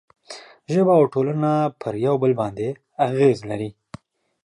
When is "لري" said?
3.49-3.69